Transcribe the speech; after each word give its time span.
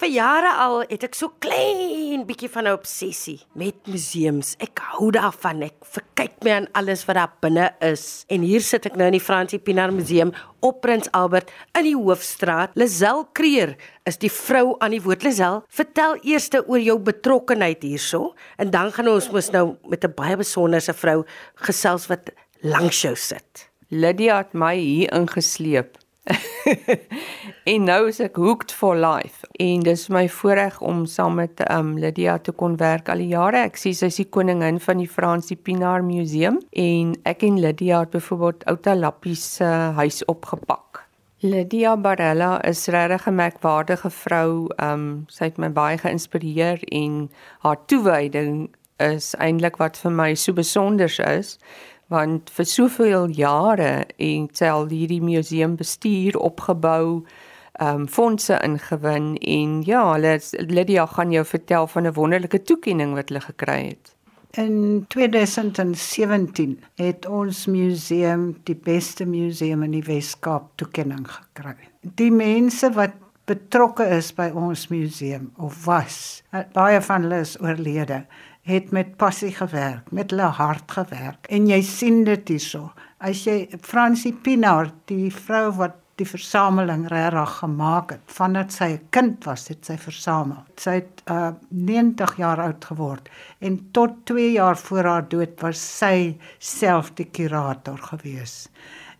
Vir 0.00 0.14
jare 0.14 0.50
al 0.56 0.78
het 0.88 1.02
ek 1.04 1.16
so 1.18 1.28
klein 1.44 2.22
bietjie 2.24 2.48
van 2.48 2.64
'n 2.64 2.72
obsessie 2.72 3.42
met 3.52 3.76
museums. 3.84 4.56
Ek 4.56 4.80
hou 4.80 5.10
daarvan. 5.12 5.60
Ek 5.62 5.76
verkyk 5.84 6.40
my 6.42 6.50
aan 6.50 6.68
alles 6.72 7.04
wat 7.04 7.16
daar 7.16 7.32
binne 7.42 7.68
is. 7.80 8.24
En 8.30 8.40
hier 8.40 8.62
sit 8.62 8.86
ek 8.86 8.96
nou 8.96 9.06
in 9.06 9.18
die 9.18 9.20
Fransie 9.20 9.58
Pinaar 9.58 9.92
Museum 9.92 10.32
op 10.60 10.80
Prins 10.80 11.10
Albert 11.12 11.50
in 11.76 11.84
die 11.84 11.94
Hoofstraat. 11.94 12.70
Lisel 12.76 13.28
Kreer 13.34 13.76
is 14.06 14.16
die 14.16 14.32
vrou 14.32 14.76
aan 14.80 14.92
die 14.92 15.02
woord. 15.02 15.22
Lisel, 15.22 15.64
vertel 15.68 16.16
eers 16.22 16.48
oor 16.66 16.80
jou 16.80 16.98
betrokkeheid 16.98 17.82
hierso 17.82 18.34
en 18.56 18.70
dan 18.70 18.92
gaan 18.92 19.08
ons 19.08 19.30
mos 19.30 19.50
nou 19.50 19.76
met 19.86 20.02
'n 20.02 20.14
baie 20.16 20.36
besonderse 20.36 20.94
vrou 20.94 21.26
gesels 21.56 22.08
wat 22.08 22.30
langs 22.62 23.02
jou 23.02 23.14
sit. 23.14 23.68
Lydia 23.90 24.38
het 24.38 24.54
my 24.54 24.76
hier 24.76 25.12
ingesleep 25.12 25.98
en 27.72 27.84
nou 27.84 28.00
is 28.08 28.20
ek 28.22 28.38
hooked 28.38 28.72
for 28.74 28.98
life 28.98 29.46
en 29.62 29.84
dis 29.86 30.06
my 30.12 30.26
voorreg 30.30 30.78
om 30.84 31.02
saam 31.08 31.38
met 31.40 31.62
um 31.70 31.96
Lydia 32.00 32.38
te 32.38 32.52
kon 32.52 32.76
werk 32.80 33.10
al 33.10 33.22
die 33.22 33.30
jare. 33.32 33.64
Ek 33.70 33.78
sê 33.80 33.92
sy 33.96 34.10
is 34.12 34.20
die 34.22 34.28
koningin 34.30 34.80
van 34.82 35.02
die 35.02 35.10
Fransie 35.10 35.58
Pinaar 35.58 36.04
Museum 36.06 36.60
en 36.70 37.14
ek 37.28 37.44
en 37.48 37.60
Lydia 37.62 38.04
het 38.04 38.14
byvoorbeeld 38.14 38.66
Outa 38.70 38.96
Lappie 38.96 39.36
se 39.36 39.66
uh, 39.66 39.90
huis 39.98 40.22
opgepak. 40.30 41.04
Lydia 41.40 41.96
Barella 41.96 42.58
is 42.68 42.86
regtig 42.92 43.26
'n 43.26 43.34
merkwaardige 43.34 44.10
vrou. 44.10 44.68
Um 44.78 45.24
sy 45.28 45.48
het 45.48 45.58
my 45.58 45.70
baie 45.72 45.98
geïnspireer 45.98 46.84
en 46.92 47.30
haar 47.64 47.78
toewyding 47.86 48.68
is 49.00 49.34
eintlik 49.40 49.78
wat 49.80 49.96
vir 49.96 50.12
my 50.12 50.34
so 50.34 50.52
besonder 50.52 51.10
is 51.30 51.58
want 52.10 52.50
vir 52.50 52.66
soveel 52.66 53.30
jare 53.38 53.92
het 54.18 54.62
al 54.66 54.88
hierdie 54.90 55.22
museum 55.22 55.76
bestuur 55.80 56.38
opgebou 56.38 57.24
ehm 57.80 58.02
um, 58.02 58.06
fondse 58.08 58.58
ingewin 58.66 59.36
en 59.40 59.82
ja 59.86 60.02
hulle 60.12 60.38
Lydia 60.68 61.06
gaan 61.06 61.32
jou 61.32 61.44
vertel 61.44 61.86
van 61.86 62.06
'n 62.06 62.16
wonderlike 62.18 62.62
toekenning 62.62 63.14
wat 63.14 63.28
hulle 63.28 63.40
gekry 63.40 63.82
het 63.88 64.14
In 64.50 65.04
2017 65.08 66.80
het 66.94 67.26
ons 67.26 67.66
museum 67.66 68.56
die 68.66 68.74
beste 68.74 69.26
museum 69.26 69.82
in 69.82 69.92
die 69.94 70.02
Wes-Kaap 70.02 70.72
toekenning 70.74 71.22
gekry. 71.30 71.76
Die 72.00 72.32
mense 72.34 72.90
wat 72.96 73.14
betrokke 73.46 74.08
is 74.16 74.32
by 74.34 74.48
ons 74.50 74.88
museum 74.90 75.52
of 75.58 75.84
was, 75.86 76.42
baie 76.74 76.98
van 77.06 77.28
hulle 77.28 77.38
is 77.46 77.54
oorlede 77.62 78.24
het 78.68 78.90
met 78.90 79.16
passie 79.16 79.52
gewerk, 79.52 80.10
met 80.10 80.30
hulle 80.30 80.50
hart 80.58 80.90
gewerk 80.92 81.48
en 81.48 81.66
jy 81.70 81.80
sien 81.82 82.24
dit 82.24 82.48
hierso. 82.48 82.90
As 83.18 83.44
jy 83.44 83.68
Fransie 83.82 84.32
Pinaar, 84.32 84.92
die 85.10 85.30
vrou 85.32 85.70
wat 85.78 85.96
die 86.20 86.28
versameling 86.28 87.06
regtig 87.08 87.52
gemaak 87.62 88.10
het, 88.12 88.24
vandat 88.36 88.72
sy 88.72 88.88
'n 88.92 89.06
kind 89.10 89.44
was, 89.48 89.68
het 89.68 89.84
sy 89.86 89.96
versamel. 89.96 90.64
Sy 90.76 90.90
het 91.00 91.22
uh 91.26 91.52
90 91.70 92.36
jaar 92.36 92.60
oud 92.60 92.84
geword 92.84 93.28
en 93.60 93.78
tot 93.92 94.10
2 94.26 94.52
jaar 94.52 94.76
voor 94.76 95.04
haar 95.04 95.28
dood 95.28 95.60
was 95.60 95.78
sy 95.98 96.36
self 96.58 97.14
die 97.14 97.24
kurator 97.24 97.98
gewees. 97.98 98.68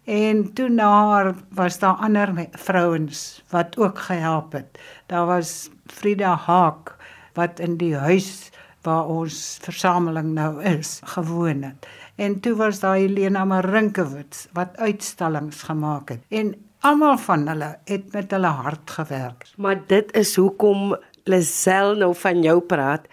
En 0.05 0.53
toe 0.53 0.69
na 0.69 0.91
haar 0.91 1.35
was 1.51 1.79
daar 1.79 1.97
ander 2.01 2.49
vrouens 2.53 3.43
wat 3.51 3.77
ook 3.79 3.99
gehelp 3.99 4.53
het. 4.53 4.79
Daar 5.07 5.27
was 5.27 5.71
Frida 5.87 6.35
Haak 6.35 6.97
wat 7.35 7.61
in 7.61 7.77
die 7.77 7.97
huis 7.97 8.51
waar 8.83 9.07
ons 9.07 9.59
versameling 9.63 10.33
nou 10.35 10.63
is 10.65 11.01
gewoon 11.05 11.63
het. 11.63 11.87
En 12.17 12.41
toe 12.41 12.55
was 12.57 12.81
daar 12.81 12.97
Helena 12.97 13.45
Marinkewitz 13.45 14.47
wat 14.53 14.77
uitstallings 14.77 15.63
gemaak 15.63 16.09
het. 16.09 16.25
En 16.29 16.55
almal 16.81 17.19
van 17.19 17.49
hulle 17.49 17.79
het 17.85 18.13
met 18.13 18.31
hulle 18.31 18.47
hart 18.47 18.91
gewerk. 18.91 19.47
Maar 19.57 19.83
dit 19.87 20.13
is 20.17 20.37
hoekom 20.37 20.97
Lisel 21.25 21.95
nou 21.95 22.15
van 22.17 22.43
jou 22.43 22.61
praat 22.61 23.07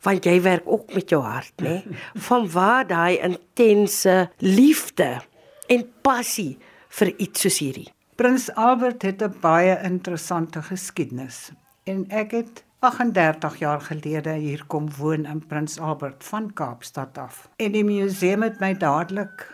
want 0.00 0.24
jy 0.24 0.38
werk 0.40 0.64
ook 0.64 0.94
met 0.94 1.10
jou 1.12 1.20
hart, 1.20 1.52
né? 1.60 1.82
Van 2.28 2.46
waar 2.50 2.86
daai 2.88 3.18
intense 3.20 4.30
liefde 4.38 5.20
en 5.68 5.84
passie 6.02 6.58
vir 6.88 7.12
iets 7.20 7.44
soos 7.44 7.58
hierdie. 7.60 7.90
Prins 8.16 8.48
Albert 8.56 9.02
het 9.02 9.22
'n 9.22 9.34
baie 9.40 9.76
interessante 9.84 10.62
geskiedenis 10.62 11.50
en 11.84 12.04
ek 12.08 12.30
het 12.30 12.64
38 12.80 13.58
jaar 13.58 13.80
gelede 13.80 14.32
hier 14.40 14.62
kom 14.66 14.86
woon 14.96 15.26
in 15.28 15.46
Prins 15.46 15.78
Albert 15.78 16.24
van 16.24 16.52
Kaapstad 16.52 17.18
af. 17.18 17.48
En 17.56 17.72
die 17.72 17.84
museum 17.84 18.40
het 18.42 18.56
my 18.60 18.72
dadelik 18.72 19.44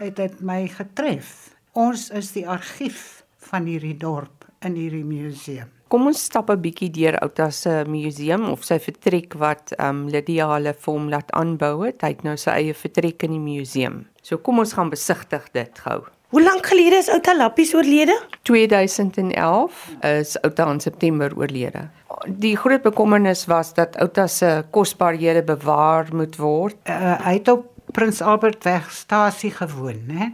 het 0.00 0.16
dit 0.16 0.38
my 0.40 0.64
getref. 0.72 1.52
Ons 1.76 2.08
is 2.16 2.32
die 2.32 2.46
argief 2.48 3.20
van 3.50 3.68
hierdie 3.68 3.98
dorp 4.00 4.46
in 4.64 4.78
hierdie 4.80 5.04
museum. 5.04 5.68
Kom 5.92 6.06
ons 6.08 6.22
stap 6.24 6.48
'n 6.50 6.60
bietjie 6.60 6.90
deur 6.90 7.18
Outa 7.20 7.50
se 7.50 7.84
museum 7.86 8.48
of 8.48 8.64
sy 8.64 8.78
vertrek 8.78 9.34
wat 9.34 9.72
ehm 9.76 9.88
um, 9.88 10.08
Lydia 10.08 10.48
hulle 10.54 10.72
vir 10.72 10.94
hom 10.94 11.08
laat 11.08 11.30
aanbou 11.32 11.84
het. 11.84 12.00
Hy 12.00 12.08
het 12.08 12.24
nou 12.24 12.36
sy 12.36 12.50
eie 12.50 12.74
vertrek 12.74 13.22
in 13.22 13.36
die 13.36 13.44
museum. 13.44 14.06
So 14.22 14.38
kom 14.38 14.58
ons 14.58 14.72
gaan 14.72 14.88
besigtig 14.88 15.52
dit 15.52 15.78
gou. 15.78 16.06
Hoe 16.30 16.42
lank 16.42 16.66
gelede 16.66 16.96
is 16.96 17.10
Outa 17.10 17.36
Lappies 17.36 17.74
oorlede? 17.74 18.20
2011 18.42 19.88
is 20.00 20.36
Outa 20.40 20.70
in 20.70 20.80
September 20.80 21.32
oorlede 21.36 21.88
die 22.26 22.56
groot 22.56 22.82
bekommernis 22.82 23.46
was 23.46 23.74
dat 23.74 23.96
Outa 23.96 24.26
se 24.26 24.64
kosbarehede 24.70 25.42
bewaar 25.42 26.08
moet 26.12 26.36
word. 26.36 26.76
Uh, 26.84 27.16
hy 27.24 27.38
het 27.38 27.48
op 27.48 27.66
Prins 27.92 28.20
Albert 28.20 28.64
wegstasie 28.64 29.50
gewoon, 29.50 30.06
né? 30.06 30.32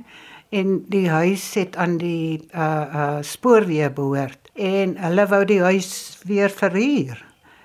En 0.48 0.84
die 0.88 1.08
huis 1.10 1.54
het 1.54 1.76
aan 1.76 1.96
die 1.98 2.46
uh 2.54 2.84
uh 2.94 3.16
spoorweë 3.20 3.90
behoort 3.90 4.50
en 4.54 4.94
hulle 4.96 5.26
wou 5.26 5.44
die 5.44 5.60
huis 5.60 6.18
weer 6.24 6.50
verhuur. 6.50 7.18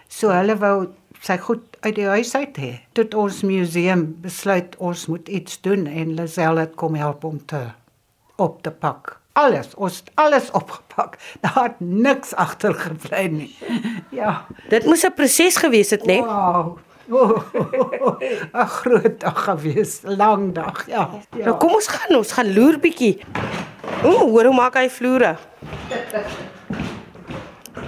So 0.08 0.34
hulle 0.34 0.58
wou 0.58 0.90
sy 1.22 1.38
goed 1.38 1.78
uit 1.86 1.96
die 1.96 2.08
huis 2.08 2.34
uit 2.36 2.58
hê. 2.58 2.72
Tot 2.98 3.14
ons 3.14 3.44
museum 3.46 4.08
besluit 4.22 4.76
ons 4.78 5.06
moet 5.08 5.30
iets 5.30 5.62
doen 5.62 5.86
en 5.86 6.16
Lazelle 6.18 6.66
het 6.66 6.76
kom 6.76 6.98
help 6.98 7.24
om 7.24 7.38
te 7.46 7.70
op 8.42 8.62
te 8.62 8.72
pak 8.72 9.22
alles, 9.34 9.76
ons 9.76 9.98
het 9.98 10.12
alles 10.14 10.52
opgepak. 10.52 11.18
Daar 11.44 11.64
het 11.64 11.80
niks 11.80 12.36
agtergebly 12.36 13.26
nie. 13.28 13.56
Ja, 14.22 14.46
dit 14.70 14.86
moes 14.86 15.06
'n 15.08 15.14
proses 15.16 15.56
gewees 15.56 15.90
het, 15.90 16.06
né? 16.06 16.20
Wow. 16.20 16.78
'n 18.54 18.68
Groot 18.68 19.20
dag 19.20 19.44
gewees, 19.44 20.02
lang 20.04 20.54
dag, 20.54 20.88
ja. 20.88 21.10
ja. 21.38 21.46
Nou 21.46 21.58
kom 21.58 21.74
ons 21.74 21.88
gaan, 21.88 22.18
ons 22.18 22.32
gaan 22.32 22.54
loer 22.54 22.80
bietjie. 22.80 23.20
Ooh, 24.04 24.20
hoor 24.20 24.46
hoe 24.46 24.56
maak 24.56 24.76
hy 24.76 24.90
vloere? 24.90 25.36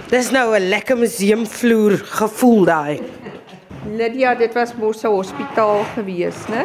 Dis 0.08 0.30
nou 0.30 0.56
'n 0.56 0.68
lekker 0.68 0.96
museumvloer 0.96 1.98
gevoel 1.98 2.64
daai. 2.64 3.02
Lydia, 3.96 4.34
dit 4.34 4.52
was 4.54 4.74
mos 4.74 5.02
'n 5.02 5.06
hospitaal 5.06 5.84
gewees, 5.94 6.46
né? 6.48 6.64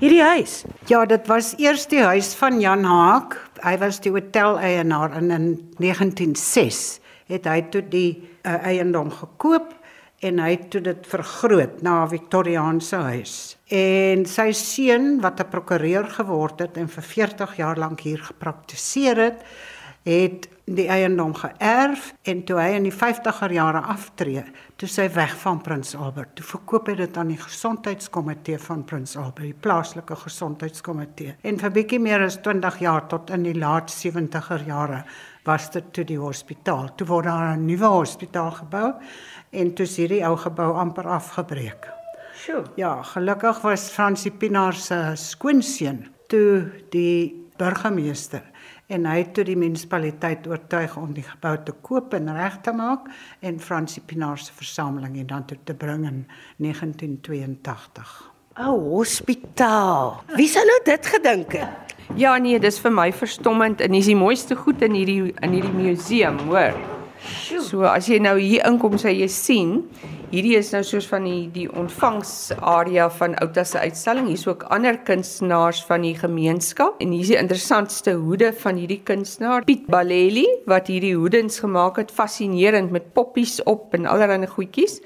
Hierdie 0.00 0.22
huis. 0.24 0.62
Ja, 0.88 1.02
dit 1.04 1.26
was 1.28 1.50
eers 1.60 1.82
die 1.90 2.00
huis 2.00 2.30
van 2.40 2.56
Jan 2.56 2.86
Haak 2.88 3.34
hy 3.60 3.74
was 3.82 3.98
die 4.00 4.12
hotel 4.14 4.56
eienaar 4.56 5.12
en 5.18 5.28
in 5.34 5.46
1906 5.76 7.00
het 7.28 7.44
hy 7.44 7.58
toe 7.68 7.82
die 7.84 8.14
uh, 8.16 8.54
eiendom 8.64 9.10
gekoop 9.12 9.74
en 10.24 10.40
hy 10.40 10.54
het 10.54 10.64
toe 10.72 10.80
dit 10.84 11.04
vergroot 11.08 11.82
na 11.84 11.98
'n 12.04 12.12
Victoriaanse 12.14 12.96
huis. 12.96 13.34
En 13.68 14.24
sy 14.24 14.48
seun 14.56 15.20
wat 15.20 15.40
'n 15.40 15.52
prokureur 15.52 16.08
geword 16.08 16.60
het 16.60 16.76
en 16.76 16.88
vir 16.88 17.04
40 17.04 17.56
jaar 17.56 17.76
lank 17.76 18.00
hier 18.00 18.24
gepraktiseer 18.24 19.16
het, 19.16 19.44
het 20.06 20.48
die 20.70 20.86
eiendom 20.88 21.32
geërf 21.34 22.12
en 22.30 22.42
toe 22.46 22.58
hy 22.60 22.68
in 22.76 22.86
die 22.86 22.94
50er 22.94 23.52
jare 23.52 23.80
aftree, 23.90 24.44
toe 24.78 24.88
sy 24.88 25.08
weg 25.14 25.32
van 25.42 25.58
Prins 25.64 25.96
Albert. 25.98 26.36
Toe 26.38 26.46
verkoop 26.46 26.88
hy 26.88 26.94
dit 27.00 27.18
aan 27.18 27.32
die 27.32 27.40
gesondheidskomitee 27.40 28.60
van 28.62 28.84
Prins 28.86 29.16
Albert, 29.18 29.48
die 29.48 29.62
plaaslike 29.66 30.16
gesondheidskomitee. 30.22 31.36
En 31.42 31.58
vir 31.60 31.74
bietjie 31.74 32.00
meer 32.02 32.24
as 32.26 32.38
20 32.44 32.78
jaar 32.84 33.08
tot 33.10 33.32
in 33.34 33.44
die 33.48 33.56
laat 33.58 33.90
70er 33.92 34.66
jare 34.68 35.02
was 35.48 35.70
dit 35.74 35.92
toe 35.96 36.04
die 36.06 36.20
hospitaal. 36.20 36.92
Toe 36.96 37.06
word 37.08 37.26
daar 37.26 37.56
'n 37.56 37.66
nuwe 37.66 37.90
hospitaal 37.90 38.50
gebou 38.50 38.94
en 39.50 39.74
toe 39.74 39.86
is 39.86 39.96
hierdie 39.96 40.24
ou 40.26 40.36
gebou 40.36 40.76
amper 40.76 41.08
afgebreek. 41.08 41.88
Sjoe. 42.34 42.64
Ja, 42.76 43.02
gelukkig 43.02 43.60
was 43.62 43.90
Fransie 43.90 44.30
Pinaar 44.30 44.74
se 44.74 45.12
skoonseun 45.14 46.06
toe 46.28 46.70
die 46.90 47.49
burgemeester 47.60 48.42
en 48.90 49.06
hy 49.06 49.20
het 49.20 49.34
toe 49.36 49.44
die 49.46 49.58
munisipaliteit 49.58 50.48
oortuig 50.50 50.96
om 50.98 51.12
die 51.14 51.26
gebou 51.26 51.54
te 51.66 51.74
koop 51.86 52.16
en 52.18 52.32
reg 52.34 52.58
te 52.64 52.74
maak 52.74 53.06
en 53.46 53.60
Fransie 53.62 54.02
Pinaar 54.02 54.40
se 54.40 54.54
versameling 54.56 55.20
en 55.22 55.30
dan 55.30 55.46
te 55.46 55.74
bring 55.74 56.06
in 56.08 56.24
1982. 56.58 58.16
O, 58.58 58.72
oh, 58.72 58.88
hospitaal. 58.98 60.16
Wie 60.34 60.48
sou 60.50 60.64
nou 60.66 60.80
dit 60.84 61.06
gedink 61.06 61.54
het? 61.60 61.94
Ja 62.18 62.34
nee, 62.42 62.58
dis 62.58 62.80
vir 62.82 62.90
my 62.90 63.12
verstommend 63.14 63.80
en 63.84 63.94
dis 63.94 64.08
die 64.10 64.18
mooiste 64.18 64.56
goed 64.58 64.82
in 64.82 64.96
hierdie 64.98 65.30
in 65.30 65.54
hierdie 65.54 65.76
museum, 65.76 66.40
hoor. 66.48 66.74
So 67.62 67.84
as 67.86 68.08
jy 68.10 68.18
nou 68.18 68.34
hier 68.40 68.64
inkom, 68.66 68.96
sal 68.98 69.14
jy 69.14 69.28
sien 69.30 69.76
Hierdie 70.30 70.52
is 70.54 70.68
nou 70.70 70.84
soos 70.86 71.08
van 71.10 71.24
die 71.26 71.48
die 71.50 71.64
ontvangsarea 71.74 73.08
van 73.18 73.32
Outa 73.42 73.64
se 73.66 73.80
uitstalling. 73.82 74.28
Hier's 74.30 74.44
ook 74.46 74.62
ander 74.70 74.94
kunstenaars 75.02 75.80
van 75.88 76.04
die 76.06 76.12
gemeenskap 76.14 77.00
en 77.02 77.10
hier 77.10 77.24
is 77.24 77.32
die 77.32 77.38
interessantste 77.40 78.14
hoede 78.14 78.52
van 78.60 78.78
hierdie 78.78 79.00
kunstenaar, 79.02 79.66
Piet 79.66 79.88
Baleli, 79.90 80.44
wat 80.70 80.86
hierdie 80.86 81.16
hoedens 81.18 81.58
gemaak 81.64 81.98
het, 81.98 82.14
fascinerend 82.14 82.94
met 82.94 83.10
poppies 83.16 83.58
op 83.66 83.90
en 83.98 84.06
allerlei 84.06 84.46
goedjies. 84.46 85.00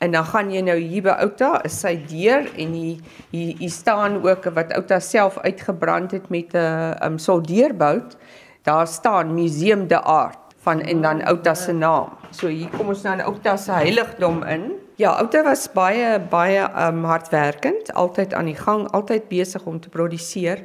En 0.00 0.16
dan 0.16 0.24
gaan 0.32 0.48
jy 0.56 0.64
nou 0.64 0.78
hier 0.80 1.04
by 1.04 1.18
Outa, 1.20 1.58
is 1.68 1.76
sy 1.84 1.98
deur 2.08 2.48
en 2.56 2.72
hier 2.72 3.18
hier, 3.28 3.52
hier 3.60 3.74
staan 3.76 4.22
ook 4.24 4.48
wat 4.56 4.72
Outa 4.72 5.02
self 5.04 5.36
uitgebrand 5.44 6.16
het 6.16 6.32
met 6.32 6.56
'n 6.56 6.96
um, 7.04 7.18
soldeerbout. 7.18 8.16
Daar 8.64 8.86
staan 8.86 9.34
Museum 9.34 9.86
de 9.86 10.00
Art 10.00 10.41
van 10.62 10.80
en 10.80 11.02
dan 11.02 11.24
Outa 11.26 11.54
se 11.54 11.72
naam. 11.72 12.14
So 12.30 12.48
hier 12.48 12.70
kom 12.76 12.88
ons 12.88 13.02
nou 13.02 13.14
in 13.18 13.24
Outa 13.24 13.56
se 13.56 13.72
heiligdom 13.72 14.42
in. 14.48 14.70
Ja, 15.00 15.16
Outa 15.18 15.42
was 15.42 15.66
baie 15.74 16.20
baie 16.30 16.62
um 16.86 17.04
hardwerkend, 17.04 17.92
altyd 17.98 18.34
aan 18.34 18.50
die 18.50 18.58
gang, 18.58 18.86
altyd 18.92 19.28
besig 19.28 19.64
om 19.66 19.80
te 19.80 19.88
produseer. 19.88 20.62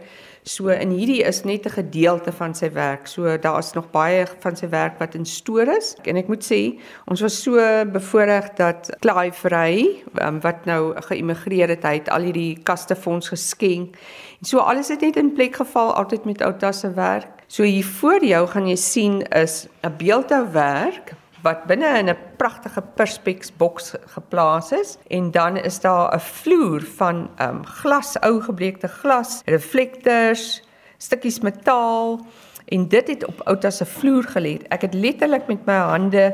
So 0.48 0.72
in 0.72 0.94
hierdie 0.96 1.24
is 1.28 1.44
net 1.44 1.66
'n 1.66 1.76
gedeelte 1.76 2.32
van 2.32 2.54
sy 2.56 2.70
werk. 2.72 3.08
So 3.08 3.38
daar 3.38 3.60
is 3.60 3.74
nog 3.74 3.92
baie 3.92 4.26
van 4.40 4.56
sy 4.56 4.70
werk 4.70 5.00
wat 5.00 5.16
in 5.16 5.26
stoor 5.26 5.68
is. 5.68 5.96
En 6.04 6.16
ek 6.16 6.28
moet 6.28 6.44
sê, 6.44 6.80
ons 7.06 7.22
was 7.22 7.44
so 7.44 7.56
bevoordeel 7.86 8.56
dat 8.56 8.96
Clive 9.00 9.50
Ray, 9.50 10.04
um, 10.22 10.40
wat 10.42 10.66
nou 10.66 10.94
geïmigreer 10.96 11.68
het, 11.68 11.84
hy 11.84 11.94
het 11.94 12.10
al 12.10 12.22
hierdie 12.22 12.64
kaste 12.64 12.96
vir 12.96 13.14
ons 13.14 13.30
geskenk. 13.30 13.98
En 14.40 14.46
so 14.46 14.60
alles 14.60 14.88
het 14.88 15.02
net 15.02 15.18
in 15.18 15.34
plek 15.34 15.56
geval 15.56 15.94
altyd 15.94 16.26
met 16.26 16.42
Outa 16.42 16.72
se 16.72 16.94
werk. 16.94 17.37
So 17.48 17.64
hier 17.64 17.86
voor 17.86 18.26
jou 18.26 18.42
gaan 18.52 18.66
jy 18.68 18.76
sien 18.76 19.22
is 19.32 19.68
'n 19.82 19.96
beeldhou 19.98 20.52
werk 20.52 21.14
wat 21.44 21.64
binne 21.68 21.98
in 21.98 22.10
'n 22.10 22.18
pragtige 22.38 22.82
perspex 22.82 23.52
boks 23.58 23.94
geplaas 24.06 24.72
is 24.72 24.98
en 25.08 25.32
dan 25.32 25.58
is 25.58 25.80
daar 25.80 26.14
'n 26.16 26.20
vloer 26.20 26.82
van 26.82 27.30
um 27.40 27.66
glas, 27.66 28.20
ou 28.20 28.42
gebleekte 28.42 28.88
glas, 28.88 29.42
reflektors, 29.46 30.62
stukkies 30.98 31.40
metaal 31.40 32.20
en 32.68 32.88
dit 32.88 33.08
het 33.08 33.26
op 33.26 33.42
Outa 33.48 33.70
se 33.70 33.86
vloer 33.86 34.26
gelê. 34.36 34.58
Ek 34.74 34.84
het 34.88 34.94
letterlik 34.94 35.48
met 35.48 35.64
my 35.68 35.78
hande 35.92 36.26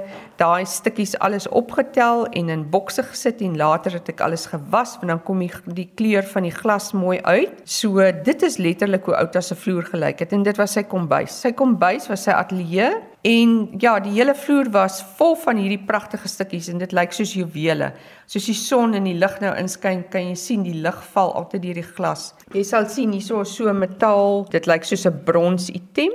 daai 0.42 0.66
stukkies 0.66 1.14
alles 1.22 1.48
opgetel 1.48 2.26
en 2.34 2.50
in 2.50 2.66
bokse 2.70 3.04
gesit 3.06 3.42
en 3.46 3.58
later 3.58 4.00
het 4.00 4.10
ek 4.10 4.24
alles 4.26 4.48
gewas 4.50 4.96
want 5.02 5.14
dan 5.14 5.22
kom 5.24 5.44
die, 5.44 5.52
die 5.78 5.90
kleur 5.96 6.26
van 6.34 6.48
die 6.48 6.56
glas 6.56 6.92
mooi 6.98 7.20
uit. 7.22 7.62
So 7.70 8.02
dit 8.26 8.46
is 8.46 8.58
letterlik 8.58 9.06
hoe 9.06 9.18
Outa 9.22 9.42
se 9.42 9.56
vloer 9.56 9.86
gelyk 9.92 10.26
het 10.26 10.34
en 10.34 10.44
dit 10.44 10.58
was 10.58 10.74
sy 10.74 10.86
kombuis. 10.90 11.42
Sy 11.46 11.54
kombuis 11.58 12.10
was 12.10 12.26
sy 12.26 12.34
ateljee 12.34 12.92
en 13.24 13.70
ja, 13.80 14.00
die 14.04 14.12
hele 14.12 14.36
vloer 14.36 14.70
was 14.72 15.02
vol 15.18 15.36
van 15.40 15.58
hierdie 15.58 15.82
pragtige 15.88 16.28
stukkies 16.28 16.68
en 16.70 16.82
dit 16.84 16.92
lyk 16.92 17.16
soos 17.16 17.34
juwele. 17.34 17.94
Soos 18.28 18.46
die 18.46 18.58
son 18.58 18.94
in 18.94 19.08
die 19.08 19.16
lig 19.16 19.40
nou 19.42 19.54
inskyn, 19.56 20.04
kan 20.12 20.28
jy 20.28 20.36
sien 20.36 20.64
die 20.64 20.76
lig 20.84 21.00
val 21.14 21.34
altyd 21.40 21.64
deur 21.64 21.80
die 21.80 21.88
glas. 21.96 22.34
Jy 22.54 22.64
sal 22.68 22.90
sien 22.92 23.16
hierso 23.16 23.44
so 23.44 23.74
metaal, 23.74 24.46
dit 24.52 24.68
lyk 24.68 24.84
soos 24.84 25.06
'n 25.08 25.24
brons 25.26 25.70
item 25.70 26.14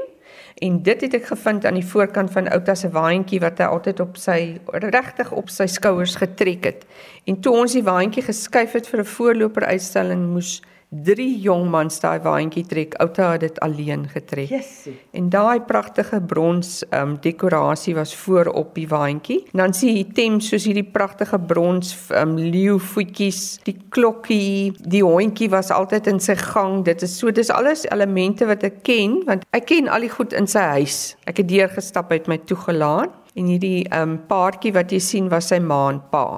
En 0.58 0.80
dit 0.82 1.00
het 1.00 1.14
ek 1.14 1.28
gevind 1.30 1.66
aan 1.66 1.76
die 1.78 1.86
voorkant 1.86 2.32
van 2.34 2.48
Outa 2.50 2.74
se 2.74 2.88
waantjie 2.90 3.38
wat 3.40 3.60
hy 3.62 3.68
altyd 3.70 4.00
op 4.02 4.16
sy 4.18 4.38
regtig 4.82 5.30
op 5.32 5.52
sy 5.54 5.68
skouers 5.70 6.16
getrek 6.18 6.66
het. 6.66 6.86
En 7.30 7.38
toe 7.40 7.54
ons 7.54 7.76
die 7.78 7.84
waantjie 7.86 8.24
geskuif 8.26 8.74
het 8.74 8.88
vir 8.90 9.00
'n 9.00 9.12
voorloper 9.14 9.64
uitstalling 9.64 10.26
moes 10.32 10.58
drie 10.88 11.36
jong 11.40 11.66
mans 11.70 12.00
daai 12.00 12.18
waandjie 12.24 12.64
trek. 12.66 12.94
Outa 13.02 13.32
het 13.34 13.40
dit 13.44 13.60
alleen 13.60 14.06
getrek. 14.08 14.48
Jessie. 14.48 14.94
En 15.12 15.28
daai 15.28 15.60
pragtige 15.60 16.20
brons 16.20 16.82
um, 16.96 17.16
dekorasie 17.20 17.94
was 17.94 18.14
voor 18.16 18.46
op 18.46 18.74
die 18.74 18.88
waandjie. 18.88 19.42
Dan 19.52 19.74
sien 19.76 19.96
jy 19.96 20.06
tem 20.16 20.40
soos 20.40 20.64
hierdie 20.68 20.86
pragtige 20.86 21.38
brons 21.38 21.92
um, 22.16 22.36
leeuvoetjies, 22.38 23.60
die 23.68 23.76
klokkie, 23.92 24.72
die 24.80 25.04
hondjie 25.04 25.50
was 25.52 25.70
altyd 25.74 26.08
in 26.14 26.20
sy 26.24 26.38
gang. 26.40 26.82
Dit 26.88 27.04
is 27.04 27.18
so 27.18 27.30
dis 27.30 27.52
alles 27.52 27.84
elemente 27.92 28.48
wat 28.48 28.64
ek 28.66 28.82
ken 28.88 29.20
want 29.28 29.44
ek 29.56 29.68
ken 29.68 29.88
al 29.92 30.04
die 30.06 30.12
goed 30.12 30.32
in 30.36 30.48
sy 30.48 30.64
huis. 30.78 31.00
Ek 31.28 31.42
het 31.42 31.50
deur 31.50 31.72
gestap 31.72 32.12
uit 32.14 32.28
my 32.30 32.40
toegelaat 32.48 33.12
en 33.38 33.50
hierdie 33.52 33.84
um, 33.94 34.16
paartjie 34.30 34.72
wat 34.74 34.92
jy 34.92 35.02
sien 35.02 35.28
was 35.32 35.52
sy 35.52 35.60
ma 35.62 35.88
en 35.92 36.00
pa. 36.12 36.28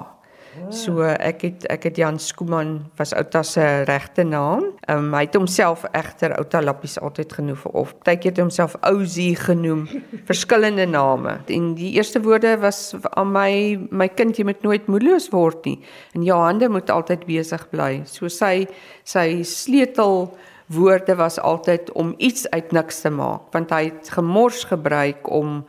So 0.71 1.03
ek 1.03 1.41
het 1.43 1.65
ek 1.73 1.83
het 1.89 1.97
Jan 1.99 2.15
Skooman 2.19 2.77
was 2.95 3.11
Outa 3.13 3.41
se 3.43 3.63
regte 3.89 4.23
naam. 4.23 4.69
Um, 4.87 5.09
hy 5.11 5.25
het 5.25 5.35
homself 5.35 5.83
egter 5.91 6.31
Outa 6.37 6.61
Lappies 6.63 6.95
altyd 6.99 7.33
genoem 7.35 7.59
of 7.75 7.91
partykeer 7.99 8.31
het 8.31 8.39
homself 8.39 8.77
Ousie 8.87 9.35
genoem. 9.35 9.83
Verskillende 10.29 10.85
name. 10.87 11.37
En 11.51 11.73
die 11.75 11.91
eerste 11.97 12.21
woorde 12.23 12.55
was 12.63 12.93
aan 13.11 13.33
my 13.35 13.51
my 13.91 14.07
kind 14.15 14.37
jy 14.39 14.47
moet 14.47 14.63
nooit 14.63 14.87
moedeloos 14.87 15.27
word 15.35 15.67
nie. 15.67 15.81
En 16.15 16.23
jou 16.23 16.39
hande 16.39 16.71
moet 16.71 16.89
altyd 16.89 17.27
besig 17.27 17.67
bly. 17.73 18.05
So 18.07 18.31
sy 18.31 18.67
sy 19.03 19.43
sleutel 19.43 20.31
woorde 20.71 21.15
was 21.15 21.39
altyd 21.39 21.91
om 21.91 22.13
iets 22.17 22.49
uit 22.49 22.71
niks 22.71 23.01
te 23.01 23.09
maak 23.09 23.51
want 23.55 23.71
hy 23.73 23.83
het 23.89 24.09
gemors 24.15 24.63
gebruik 24.69 25.29
om 25.29 25.61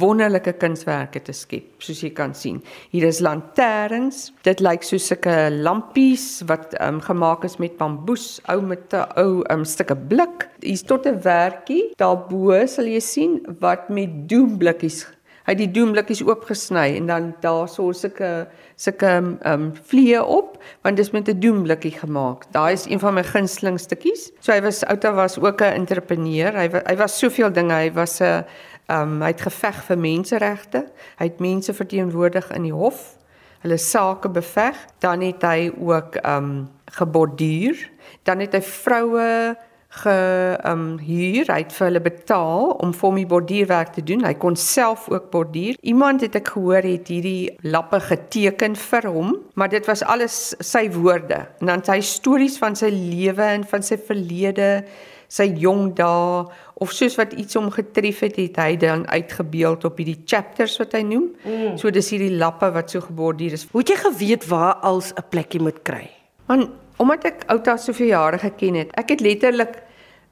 wonderlike 0.00 0.52
kunswerke 0.58 1.22
te 1.22 1.32
skep 1.36 1.82
soos 1.82 2.00
jy 2.02 2.10
kan 2.14 2.34
sien. 2.34 2.58
Hier 2.90 3.06
is 3.06 3.20
lanterns 3.22 4.32
dit 4.46 4.62
lyk 4.64 4.82
soos 4.86 5.06
sulke 5.10 5.36
lampies 5.54 6.26
wat 6.50 6.74
um, 6.82 6.98
gemaak 7.04 7.46
is 7.46 7.58
met 7.62 7.76
bamboes 7.78 8.40
ou 8.50 8.60
met 8.62 8.94
'n 8.94 9.06
ou 9.16 9.44
um, 9.50 9.64
stukke 9.64 9.96
blik. 9.96 10.48
Hier's 10.62 10.82
tot 10.82 11.06
'n 11.06 11.22
werkie 11.22 11.92
daarbo 11.96 12.66
sal 12.66 12.86
jy 12.86 13.00
sien 13.00 13.40
wat 13.60 13.88
met 13.88 14.28
doemblikkies 14.28 15.06
hy 15.48 15.54
het 15.54 15.62
die 15.62 15.70
doemblikkies 15.72 16.20
oopgesny 16.26 16.98
en 16.98 17.06
dan 17.08 17.28
daar 17.40 17.70
so 17.72 17.92
sulke 17.96 18.46
sulke 18.76 19.08
ehm 19.08 19.36
um, 19.48 19.70
vliee 19.88 20.20
op 20.20 20.58
want 20.84 20.96
dis 21.00 21.10
met 21.10 21.28
'n 21.28 21.40
doemblikkie 21.40 21.92
gemaak. 21.92 22.44
Daai 22.52 22.72
is 22.72 22.84
een 22.84 23.00
van 23.00 23.14
my 23.14 23.24
gunsteling 23.24 23.80
stukkies. 23.80 24.30
So 24.40 24.52
hy 24.52 24.60
was 24.60 24.84
outa 24.84 25.12
was 25.12 25.38
ook 25.38 25.60
'n 25.60 25.72
entrepreneur. 25.72 26.52
Hy 26.52 26.68
hy 26.84 26.96
was 26.96 27.18
soveel 27.18 27.52
dinge. 27.52 27.74
Hy 27.74 27.92
was 27.92 28.20
'n 28.20 28.44
ehm 28.86 29.02
um, 29.02 29.22
hy 29.22 29.26
het 29.26 29.40
geveg 29.40 29.84
vir 29.84 29.98
menseregte. 29.98 30.84
Hy 31.18 31.24
het 31.24 31.40
mense 31.40 31.74
verteenwoordig 31.74 32.50
in 32.50 32.62
die 32.62 32.72
hof. 32.72 33.16
Hulle 33.60 33.76
sake 33.76 34.28
beveg. 34.28 34.76
Dan 34.98 35.20
het 35.20 35.42
hy 35.42 35.72
ook 35.80 36.14
ehm 36.14 36.44
um, 36.44 36.68
geborduur. 36.84 37.90
Dan 38.22 38.40
het 38.40 38.52
hy 38.52 38.60
vroue 38.60 39.56
ge 39.88 40.58
um 40.68 40.98
huur, 41.00 41.48
hy 41.48 41.62
het 41.62 41.72
vir 41.72 41.86
hulle 41.86 42.02
betaal 42.04 42.74
om 42.84 42.92
vir 42.92 43.06
hom 43.06 43.18
die 43.18 43.28
borduurwerk 43.28 43.94
te 43.96 44.04
doen. 44.04 44.24
Hy 44.26 44.34
kon 44.36 44.56
self 44.56 45.06
ook 45.08 45.30
borduur. 45.32 45.78
Iemand 45.80 46.20
het 46.24 46.36
ek 46.36 46.52
gehoor 46.52 46.84
het 46.84 47.08
hierdie 47.08 47.54
lappe 47.64 48.00
geteken 48.04 48.76
vir 48.76 49.08
hom, 49.08 49.36
maar 49.56 49.72
dit 49.72 49.86
was 49.88 50.04
alles 50.04 50.52
sy 50.60 50.90
woorde. 50.92 51.46
En 51.62 51.72
dan 51.72 51.84
sy 51.86 52.02
stories 52.04 52.58
van 52.60 52.76
sy 52.76 52.90
lewe 52.92 53.46
en 53.56 53.64
van 53.68 53.86
sy 53.86 53.96
verlede, 53.96 54.84
sy 55.28 55.48
jong 55.60 55.94
dae 55.96 56.44
of 56.80 56.92
soos 56.94 57.16
wat 57.18 57.32
iets 57.36 57.56
hom 57.58 57.70
getref 57.72 58.20
het, 58.24 58.36
het 58.38 58.60
hy 58.60 58.76
dan 58.80 59.06
uitgebeeld 59.08 59.84
op 59.88 59.98
hierdie 60.00 60.20
chapters 60.28 60.76
wat 60.80 60.94
hy 60.96 61.02
noem. 61.08 61.30
Mm. 61.44 61.78
So 61.80 61.92
dis 61.92 62.12
hierdie 62.12 62.36
lappe 62.36 62.68
wat 62.76 62.92
so 62.92 63.04
geborduur 63.04 63.56
is. 63.56 63.66
Hoe 63.72 63.82
het 63.82 63.92
jy 63.92 63.98
geweet 64.04 64.46
waar 64.52 64.78
als 64.84 65.12
'n 65.16 65.24
plekkie 65.32 65.60
moet 65.60 65.80
kry? 65.82 66.10
Want 66.46 66.70
omdat 66.98 67.24
ek 67.24 67.44
Outa 67.46 67.76
soveel 67.76 68.12
jare 68.12 68.38
geken 68.42 68.74
het, 68.82 68.90
ek 68.98 69.14
het 69.14 69.20
letterlik 69.24 69.78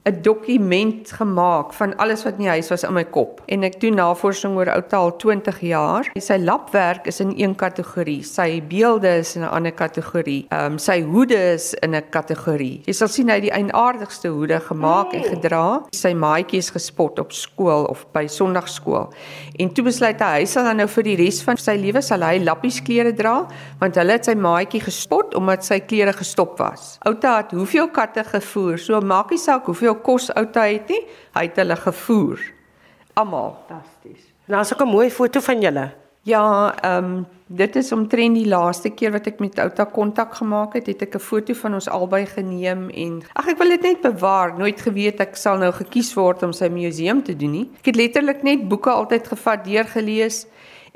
'n 0.07 0.21
dokument 0.21 1.11
gemaak 1.11 1.73
van 1.73 1.95
alles 1.97 2.23
wat 2.23 2.33
in 2.33 2.45
die 2.45 2.49
huis 2.49 2.69
was 2.69 2.83
in 2.83 2.93
my 2.93 3.03
kop 3.03 3.41
en 3.45 3.63
ek 3.63 3.79
doen 3.81 3.95
navorsing 3.95 4.55
oor 4.55 4.69
Outa 4.71 4.97
al 4.97 5.15
20 5.15 5.59
jaar. 5.59 6.07
Sy 6.15 6.37
lapwerk 6.39 7.07
is 7.07 7.19
in 7.19 7.33
een 7.35 7.55
kategorie, 7.55 8.23
sy 8.23 8.61
beelde 8.69 9.17
is 9.19 9.35
in 9.35 9.41
'n 9.41 9.51
ander 9.51 9.71
kategorie. 9.71 10.45
Ehm 10.49 10.71
um, 10.71 10.77
sy 10.77 11.01
hoede 11.01 11.53
is 11.53 11.73
in 11.73 11.95
'n 11.95 12.09
kategorie. 12.09 12.81
Jy 12.85 12.93
sal 12.93 13.07
sien 13.07 13.27
hy 13.27 13.33
het 13.33 13.43
die 13.43 13.51
eienaardigste 13.51 14.27
hoede 14.27 14.59
gemaak 14.59 15.13
en 15.13 15.23
gedra. 15.23 15.81
Sy 15.91 16.13
maatjies 16.13 16.69
gespot 16.69 17.19
op 17.19 17.31
skool 17.31 17.83
of 17.85 18.05
by 18.13 18.27
Sondagskool. 18.27 19.13
En 19.59 19.73
toe 19.73 19.83
besluit 19.83 20.19
hy 20.19 20.37
hy 20.37 20.45
sal 20.45 20.63
dan 20.63 20.77
nou 20.77 20.87
vir 20.87 21.03
die 21.03 21.15
res 21.15 21.41
van 21.43 21.57
sy 21.57 21.75
lewe 21.75 22.01
sal 22.01 22.21
hy 22.21 22.37
lappies 22.43 22.79
klere 22.85 23.13
dra 23.13 23.47
want 23.79 23.95
hulle 23.95 24.11
het 24.11 24.25
sy 24.25 24.35
maatjie 24.35 24.81
gespot 24.81 25.35
omdat 25.35 25.65
sy 25.65 25.79
klere 25.79 26.13
gestop 26.13 26.57
was. 26.59 26.97
Outa 27.05 27.37
het 27.37 27.51
hoeveel 27.51 27.89
katte 27.89 28.23
gevoer? 28.23 28.77
So 28.77 29.01
maak 29.01 29.31
nie 29.31 29.41
saak 29.41 29.65
hoeveel 29.65 29.96
kos 30.01 30.31
het 30.33 30.89
nie, 30.89 31.03
hy 31.33 31.43
het 31.43 31.55
hulle 31.55 31.75
gevoer. 31.75 32.39
Almal. 33.13 33.55
Fantasties. 33.67 34.33
Nou 34.47 34.59
as 34.59 34.71
ek 34.71 34.81
'n 34.81 34.87
mooi 34.87 35.09
foto 35.09 35.39
van 35.39 35.61
julle. 35.61 35.91
Ja, 36.23 36.75
ehm 36.83 37.03
um, 37.03 37.27
dit 37.47 37.75
is 37.75 37.91
omtrent 37.91 38.35
die 38.35 38.47
laaste 38.47 38.89
keer 38.89 39.11
wat 39.11 39.27
ek 39.27 39.39
met 39.39 39.59
outa 39.59 39.85
kontak 39.85 40.33
gemaak 40.35 40.73
het, 40.75 40.87
het 40.87 41.01
ek 41.01 41.15
'n 41.15 41.19
foto 41.19 41.53
van 41.53 41.73
ons 41.73 41.87
albei 41.87 42.25
geneem 42.25 42.89
en 42.89 43.23
ag 43.33 43.47
ek 43.47 43.57
wil 43.57 43.69
dit 43.69 43.81
net 43.81 44.01
bewaar, 44.01 44.57
nooit 44.57 44.81
geweet 44.81 45.19
ek 45.19 45.35
sal 45.35 45.57
nou 45.57 45.71
gekies 45.71 46.13
word 46.13 46.43
om 46.43 46.53
sy 46.53 46.67
museum 46.67 47.23
te 47.23 47.35
doen 47.35 47.51
nie. 47.51 47.69
Ek 47.79 47.85
het 47.85 47.95
letterlik 47.95 48.43
net 48.43 48.67
boeke 48.67 48.89
altyd 48.89 49.27
gevat, 49.27 49.63
deurgelees 49.63 50.45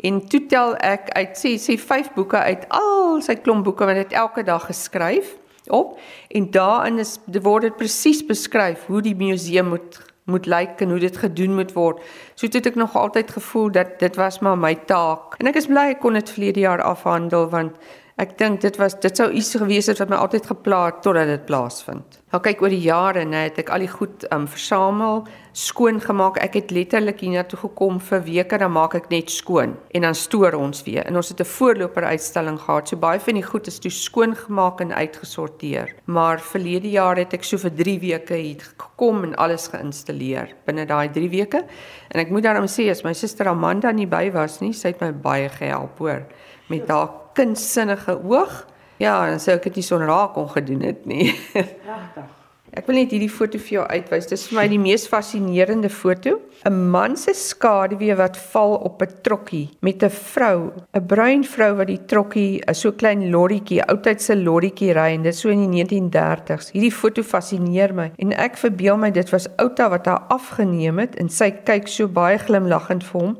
en 0.03 0.27
toe 0.27 0.45
tel 0.45 0.75
ek 0.75 1.09
uit 1.09 1.37
sê 1.37 1.55
sê 1.55 1.77
5 1.79 2.13
boeke 2.13 2.37
uit 2.37 2.65
al 2.69 3.21
sy 3.21 3.35
klomp 3.35 3.63
boeke 3.63 3.85
wat 3.85 3.95
hy 3.95 4.15
elke 4.15 4.43
dag 4.43 4.65
geskryf 4.65 5.37
op 5.71 5.97
en 6.29 6.51
daarin 6.51 6.99
is 6.99 7.17
word 7.25 7.67
dit 7.67 7.77
presies 7.79 8.25
beskryf 8.25 8.85
hoe 8.85 9.01
die 9.01 9.15
museum 9.15 9.73
moet 9.75 10.01
moet 10.29 10.45
lyk 10.45 10.81
en 10.85 10.89
hoe 10.89 10.99
dit 11.01 11.17
gedoen 11.17 11.55
moet 11.57 11.73
word. 11.73 12.01
So 12.35 12.45
het 12.45 12.67
ek 12.69 12.77
nog 12.79 12.95
altyd 12.95 13.31
gevoel 13.31 13.71
dat 13.73 13.97
dit 13.99 14.15
was 14.15 14.39
maar 14.39 14.57
my 14.57 14.75
taak. 14.85 15.35
En 15.41 15.49
ek 15.49 15.57
is 15.59 15.67
bly 15.67 15.89
ek 15.95 15.99
kon 16.03 16.13
dit 16.13 16.29
verlede 16.29 16.63
jaar 16.63 16.83
afhandel 16.85 17.49
want 17.49 17.75
Ek 18.21 18.35
dink 18.37 18.59
dit 18.61 18.75
was 18.77 18.93
dit 19.01 19.17
sou 19.17 19.31
iets 19.33 19.55
gewees 19.57 19.87
het 19.89 19.97
wat 19.97 20.11
my 20.11 20.17
altyd 20.21 20.45
gepla 20.45 20.83
het 20.91 20.99
totdat 21.01 21.25
dit 21.25 21.45
plaasvind. 21.47 22.19
Nou 22.29 22.39
kyk 22.45 22.59
oor 22.61 22.69
die 22.69 22.83
jare 22.83 23.23
net 23.25 23.55
het 23.55 23.63
ek 23.63 23.71
al 23.73 23.81
die 23.81 23.89
goed 23.89 24.27
um 24.35 24.43
versamel, 24.47 25.23
skoon 25.57 25.97
gemaak. 26.03 26.37
Ek 26.43 26.53
het 26.59 26.69
letterlik 26.71 27.23
hiernatoe 27.25 27.57
gekom 27.63 27.97
vir 28.11 28.21
weke 28.27 28.59
dan 28.61 28.75
maak 28.75 28.93
ek 28.99 29.09
net 29.09 29.33
skoon 29.33 29.73
en 29.89 30.05
dan 30.05 30.13
stoor 30.13 30.53
ons 30.59 30.83
weer. 30.85 31.01
En 31.09 31.17
ons 31.17 31.31
het 31.33 31.41
'n 31.41 31.49
voorloper 31.49 32.05
uitstalling 32.13 32.59
gehad. 32.61 32.89
So 32.89 32.95
baie 32.95 33.19
van 33.19 33.33
die 33.41 33.43
goed 33.43 33.67
is 33.67 33.79
toe 33.79 33.91
skoon 33.91 34.35
gemaak 34.35 34.81
en 34.81 34.93
uitgesorteer. 34.93 35.95
Maar 36.05 36.39
verlede 36.39 36.91
jaar 36.91 37.17
het 37.17 37.33
ek 37.33 37.43
so 37.43 37.57
vir 37.57 37.73
3 37.73 37.99
weke 37.99 38.35
hier 38.35 38.61
gekom 38.77 39.23
en 39.23 39.35
alles 39.35 39.67
geïnstalleer 39.67 40.53
binne 40.65 40.85
daai 40.85 41.09
3 41.09 41.29
weke. 41.29 41.65
En 42.11 42.19
ek 42.19 42.29
moet 42.29 42.43
daarom 42.43 42.67
sê 42.67 42.89
as 42.91 43.03
my 43.03 43.13
suster 43.13 43.47
Amanda 43.47 43.91
nie 43.91 44.07
by 44.07 44.31
was 44.31 44.61
nie, 44.61 44.73
sy 44.73 44.87
het 44.87 45.01
my 45.01 45.11
baie 45.11 45.49
gehelp 45.49 45.97
hoor 45.97 46.27
met 46.71 46.91
haar 46.91 47.09
kindsinnige 47.37 48.17
oog. 48.23 48.61
Ja, 49.01 49.15
dan 49.29 49.41
sou 49.41 49.55
ek 49.57 49.69
dit 49.69 49.81
nie 49.81 49.87
so 49.87 49.97
raak 50.01 50.35
kon 50.37 50.49
gedoen 50.51 50.85
het 50.85 51.05
nie. 51.09 51.31
Pragtig. 51.87 52.29
Ek 52.71 52.85
wil 52.87 53.01
net 53.01 53.11
hierdie 53.11 53.27
foto 53.27 53.59
vir 53.59 53.73
jou 53.73 53.83
uitwys. 53.83 54.29
Dit 54.29 54.37
is 54.37 54.45
vir 54.47 54.55
my 54.55 54.63
die 54.71 54.79
mees 54.79 55.03
fascinerende 55.11 55.89
foto. 55.91 56.37
'n 56.63 56.77
Man 56.93 57.17
se 57.19 57.33
skaduwee 57.35 58.15
wat 58.15 58.37
val 58.53 58.77
op 58.87 59.01
'n 59.03 59.17
trokkie 59.27 59.67
met 59.81 60.03
'n 60.03 60.09
vrou, 60.09 60.71
'n 60.95 61.05
bruin 61.05 61.43
vrou 61.43 61.75
wat 61.75 61.87
die 61.87 62.05
trokkie, 62.05 62.61
'n 62.63 62.73
so 62.73 62.91
klein 62.91 63.29
lorrietjie, 63.29 63.83
oudtydse 63.83 64.35
lorrietjie 64.35 64.93
ry 64.93 65.09
en 65.15 65.23
dit 65.23 65.35
so 65.35 65.49
in 65.49 65.67
die 65.67 65.83
1930s. 65.83 66.71
Hierdie 66.71 66.93
foto 66.93 67.23
fascineer 67.23 67.93
my 67.93 68.11
en 68.17 68.31
ek 68.31 68.55
verbeel 68.55 68.97
my 68.97 69.11
dit 69.11 69.29
was 69.31 69.49
Outa 69.57 69.89
wat 69.89 70.05
haar 70.05 70.23
afgeneem 70.29 70.99
het 70.99 71.15
en 71.15 71.29
sy 71.29 71.51
kyk 71.51 71.87
so 71.87 72.07
baie 72.07 72.37
glimlaggend 72.37 73.03
vir 73.03 73.21
hom. 73.21 73.37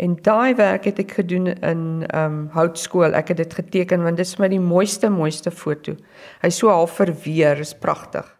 En 0.00 0.16
daai 0.24 0.54
werk 0.56 0.86
het 0.88 0.98
ek 1.02 1.18
gedoen 1.20 1.50
in 1.52 1.80
ehm 2.08 2.24
um, 2.24 2.36
houtskool. 2.56 3.12
Ek 3.12 3.34
het 3.34 3.42
dit 3.42 3.54
geteken 3.54 4.02
want 4.02 4.16
dit 4.16 4.26
is 4.26 4.38
my 4.40 4.48
die 4.48 4.60
mooiste 4.60 5.10
mooiste 5.12 5.52
foto. 5.52 5.96
Hy 6.40 6.50
so 6.50 6.72
half 6.72 6.96
verweer, 6.96 7.60
is 7.60 7.74
pragtig. 7.76 8.39